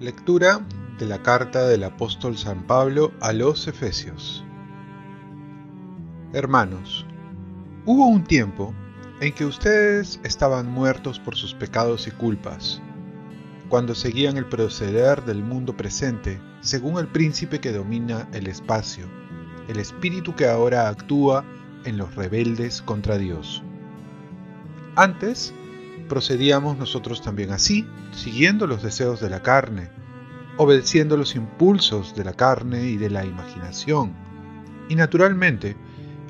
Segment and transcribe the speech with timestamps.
[0.00, 0.60] Lectura
[0.96, 4.44] de la carta del apóstol San Pablo a los Efesios.
[6.32, 7.04] Hermanos,
[7.84, 8.72] hubo un tiempo
[9.20, 12.80] en que ustedes estaban muertos por sus pecados y culpas,
[13.68, 19.17] cuando seguían el proceder del mundo presente según el príncipe que domina el espacio,
[19.68, 21.44] el espíritu que ahora actúa
[21.84, 23.62] en los rebeldes contra Dios.
[24.96, 25.54] Antes,
[26.08, 29.90] procedíamos nosotros también así, siguiendo los deseos de la carne,
[30.56, 34.14] obedeciendo los impulsos de la carne y de la imaginación,
[34.88, 35.76] y naturalmente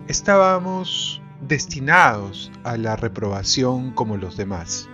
[0.08, 4.88] estábamos destinados a la reprobación como los demás.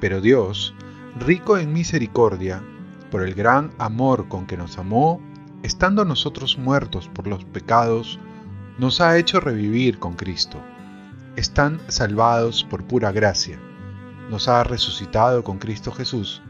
[0.00, 0.74] Pero Dios,
[1.18, 2.62] rico en misericordia,
[3.10, 5.20] por el gran amor con que nos amó,
[5.62, 8.18] estando nosotros muertos por los pecados,
[8.78, 10.58] nos ha hecho revivir con Cristo.
[11.36, 13.58] Están salvados por pura gracia.
[14.30, 16.42] Nos ha resucitado con Cristo Jesús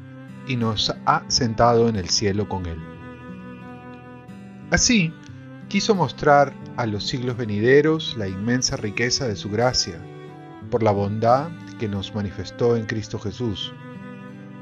[0.46, 2.78] y nos ha sentado en el cielo con Él.
[4.70, 5.12] Así,
[5.68, 10.00] quiso mostrar a los siglos venideros la inmensa riqueza de su gracia,
[10.70, 13.74] por la bondad que nos manifestó en Cristo Jesús.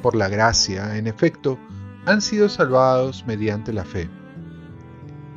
[0.02, 1.58] Por la gracia, en efecto,
[2.06, 4.10] han sido salvados mediante la fe.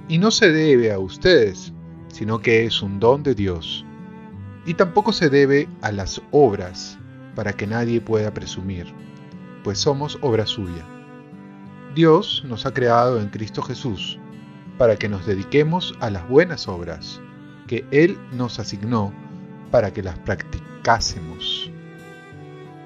[0.08, 1.74] Y no se debe a ustedes,
[2.08, 3.86] sino que es un don de Dios.
[4.66, 6.98] Y tampoco se debe a las obras,
[7.36, 8.94] para que nadie pueda presumir,
[9.64, 10.86] pues somos obra suya.
[11.96, 14.20] Dios nos ha creado en Cristo Jesús
[14.78, 17.22] para que nos dediquemos a las buenas obras
[17.68, 19.14] que Él nos asignó
[19.72, 21.72] para que las practicásemos.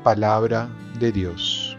[0.03, 1.77] Palabra de Dios.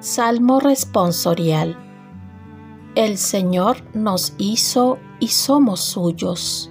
[0.00, 1.83] Salmo responsorial.
[2.94, 6.70] El Señor nos hizo y somos suyos.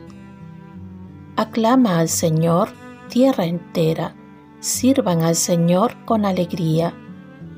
[1.36, 2.70] Aclama al Señor
[3.10, 4.16] tierra entera,
[4.60, 6.94] sirvan al Señor con alegría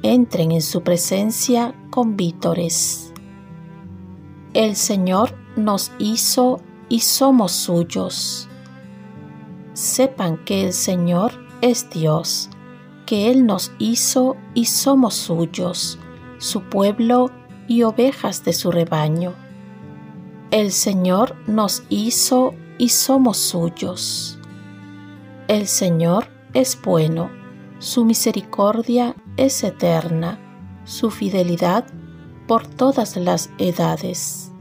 [0.05, 3.11] entren en su presencia con vítores.
[4.53, 8.47] El Señor nos hizo y somos suyos.
[9.73, 11.31] Sepan que el Señor
[11.61, 12.49] es Dios,
[13.05, 15.97] que Él nos hizo y somos suyos,
[16.37, 17.31] su pueblo
[17.67, 19.33] y ovejas de su rebaño.
[20.51, 24.39] El Señor nos hizo y somos suyos.
[25.47, 27.29] El Señor es bueno,
[27.79, 30.39] su misericordia es eterna,
[30.85, 31.85] su fidelidad
[32.47, 34.51] por todas las edades.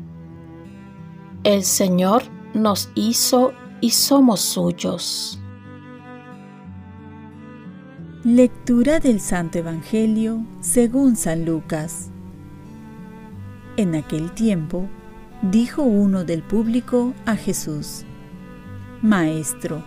[1.45, 2.23] El Señor
[2.55, 5.39] nos hizo y somos suyos.
[8.25, 12.11] Lectura del Santo Evangelio según San Lucas.
[13.77, 14.89] En aquel tiempo,
[15.43, 18.05] dijo uno del público a Jesús,
[19.03, 19.83] Maestro,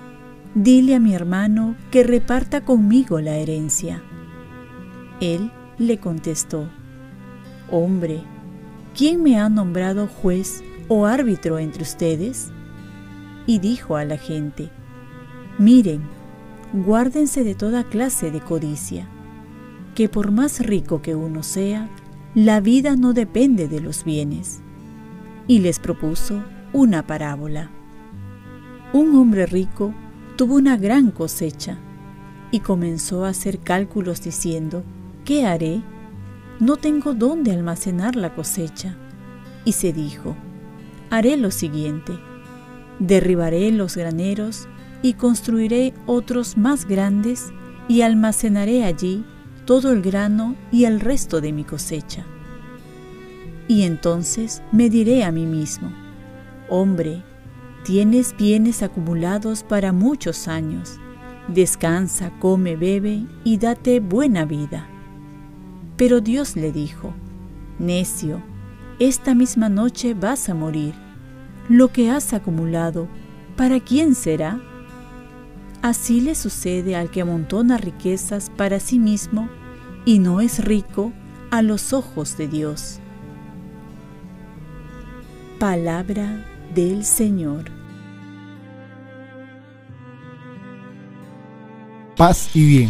[0.55, 4.03] dile a mi hermano que reparta conmigo la herencia.
[5.21, 6.69] Él le contestó,
[7.71, 8.23] Hombre,
[8.93, 12.51] ¿quién me ha nombrado juez o árbitro entre ustedes?
[13.45, 14.69] Y dijo a la gente,
[15.59, 16.01] Miren,
[16.73, 19.07] guárdense de toda clase de codicia,
[19.95, 21.89] que por más rico que uno sea,
[22.37, 24.59] la vida no depende de los bienes.
[25.47, 27.71] Y les propuso una parábola.
[28.93, 29.91] Un hombre rico
[30.35, 31.79] tuvo una gran cosecha
[32.51, 34.83] y comenzó a hacer cálculos diciendo,
[35.25, 35.81] ¿qué haré?
[36.59, 38.95] No tengo dónde almacenar la cosecha.
[39.65, 40.35] Y se dijo,
[41.09, 42.13] haré lo siguiente,
[42.99, 44.67] derribaré los graneros
[45.01, 47.51] y construiré otros más grandes
[47.87, 49.25] y almacenaré allí
[49.67, 52.25] todo el grano y el resto de mi cosecha.
[53.67, 55.91] Y entonces me diré a mí mismo,
[56.69, 57.21] hombre,
[57.83, 61.01] tienes bienes acumulados para muchos años,
[61.49, 64.87] descansa, come, bebe y date buena vida.
[65.97, 67.13] Pero Dios le dijo,
[67.77, 68.41] Necio,
[68.99, 70.93] esta misma noche vas a morir.
[71.67, 73.09] Lo que has acumulado,
[73.57, 74.61] ¿para quién será?
[75.81, 79.49] Así le sucede al que amontona riquezas para sí mismo
[80.07, 81.11] y no es rico
[81.51, 82.99] a los ojos de Dios.
[85.59, 87.65] Palabra del Señor.
[92.15, 92.89] Paz y bien.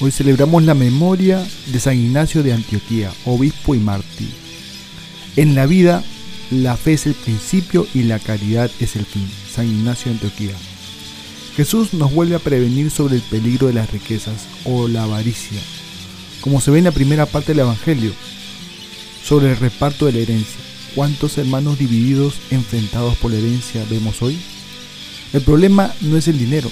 [0.00, 4.30] Hoy celebramos la memoria de San Ignacio de Antioquía, obispo y mártir.
[5.36, 6.02] En la vida,
[6.50, 9.30] la fe es el principio y la caridad es el fin.
[9.48, 10.56] San Ignacio de Antioquía.
[11.54, 15.60] Jesús nos vuelve a prevenir sobre el peligro de las riquezas o la avaricia,
[16.40, 18.12] como se ve en la primera parte del Evangelio.
[19.22, 20.60] sobre el reparto de la herencia.
[20.94, 24.38] ¿Cuántos hermanos divididos, enfrentados por la herencia vemos hoy?
[25.32, 26.70] El problema no es el dinero,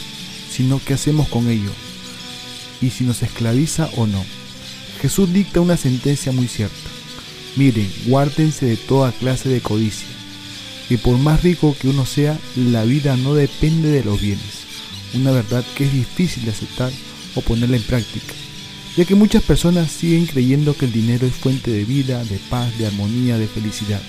[0.50, 1.70] sino qué hacemos con ello
[2.80, 4.24] y si nos esclaviza o no.
[5.00, 6.76] Jesús dicta una sentencia muy cierta.
[7.56, 10.06] Miren, guárdense de toda clase de codicia,
[10.90, 14.64] y por más rico que uno sea, la vida no depende de los bienes,
[15.14, 16.92] una verdad que es difícil de aceptar
[17.34, 18.34] o ponerla en práctica,
[18.98, 22.76] ya que muchas personas siguen creyendo que el dinero es fuente de vida, de paz,
[22.78, 24.02] de armonía, de felicidad.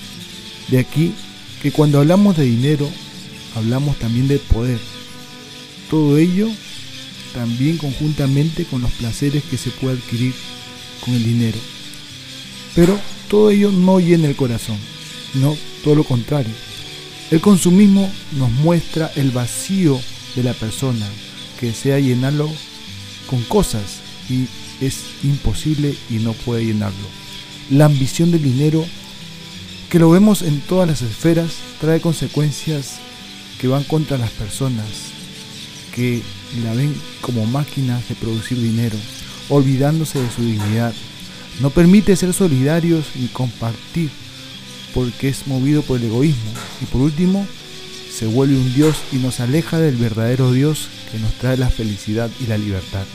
[0.67, 1.13] De aquí
[1.61, 2.89] que cuando hablamos de dinero,
[3.55, 4.79] hablamos también de poder.
[5.91, 6.49] Todo ello
[7.35, 10.33] también conjuntamente con los placeres que se puede adquirir
[11.05, 11.59] con el dinero.
[12.73, 14.77] Pero todo ello no llena el corazón,
[15.35, 16.51] no todo lo contrario.
[17.29, 20.01] El consumismo nos muestra el vacío
[20.35, 21.07] de la persona
[21.59, 22.49] que desea llenarlo
[23.29, 23.99] con cosas
[24.31, 24.47] y
[24.81, 27.07] es imposible y no puede llenarlo.
[27.69, 28.85] La ambición del dinero,
[29.89, 32.99] que lo vemos en todas las esferas, trae consecuencias
[33.59, 34.85] que van contra las personas,
[35.93, 36.21] que
[36.63, 38.97] la ven como máquinas de producir dinero,
[39.49, 40.93] olvidándose de su dignidad.
[41.61, 44.09] No permite ser solidarios y compartir
[44.93, 46.51] porque es movido por el egoísmo.
[46.81, 47.45] Y por último,
[48.11, 52.29] se vuelve un Dios y nos aleja del verdadero Dios que nos trae la felicidad
[52.39, 53.05] y la libertad.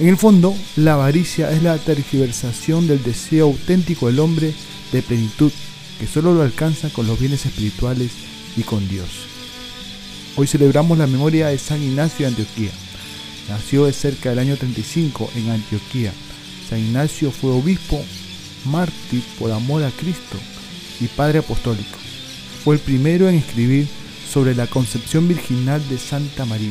[0.00, 4.54] En el fondo, la avaricia es la tergiversación del deseo auténtico del hombre
[4.90, 5.52] de plenitud
[6.00, 8.10] que solo lo alcanza con los bienes espirituales
[8.56, 9.08] y con Dios.
[10.36, 12.70] Hoy celebramos la memoria de San Ignacio de Antioquía.
[13.50, 16.12] Nació de cerca del año 35 en Antioquía.
[16.68, 18.02] San Ignacio fue obispo,
[18.64, 20.38] mártir por amor a Cristo
[21.00, 21.98] y padre apostólico.
[22.64, 23.86] Fue el primero en escribir
[24.32, 26.70] sobre la concepción virginal de Santa María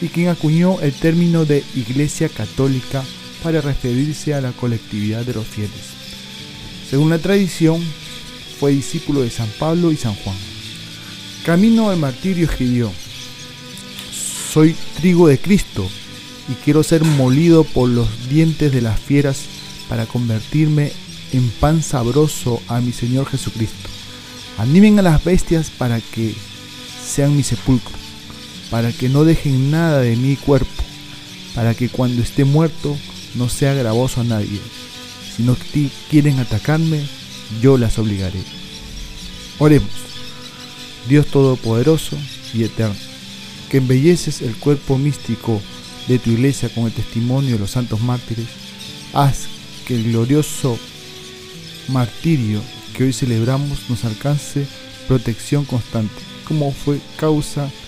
[0.00, 3.04] y quien acuñó el término de Iglesia Católica
[3.42, 5.98] para referirse a la colectividad de los fieles.
[6.88, 7.82] Según la tradición,
[8.58, 10.36] fue discípulo de San Pablo y San Juan.
[11.44, 12.92] Camino al martirio escribió,
[14.52, 15.88] soy trigo de Cristo
[16.48, 19.42] y quiero ser molido por los dientes de las fieras
[19.88, 20.92] para convertirme
[21.32, 23.88] en pan sabroso a mi Señor Jesucristo.
[24.58, 26.34] Animen a las bestias para que
[27.04, 27.97] sean mi sepulcro,
[28.70, 30.82] para que no dejen nada de mi cuerpo,
[31.54, 32.96] para que cuando esté muerto
[33.34, 34.60] no sea gravoso a nadie.
[35.36, 35.56] Si no
[36.10, 37.02] quieren atacarme,
[37.62, 38.40] yo las obligaré.
[39.58, 39.90] Oremos.
[41.08, 42.16] Dios Todopoderoso
[42.52, 42.94] y Eterno,
[43.70, 45.60] que embelleces el cuerpo místico
[46.06, 48.46] de tu iglesia con el testimonio de los santos mártires,
[49.14, 49.46] haz
[49.86, 50.78] que el glorioso
[51.88, 52.60] martirio
[52.94, 54.66] que hoy celebramos nos alcance
[55.06, 57.87] protección constante, como fue causa de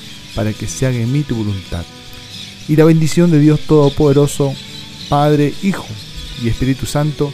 [0.35, 1.83] para que se haga en mí tu voluntad.
[2.67, 4.53] Y la bendición de Dios Todopoderoso,
[5.09, 5.87] Padre, Hijo
[6.43, 7.33] y Espíritu Santo,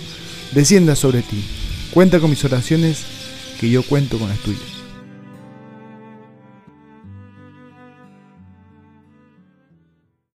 [0.54, 1.44] descienda sobre ti.
[1.92, 3.06] Cuenta con mis oraciones,
[3.60, 4.76] que yo cuento con las tuyas.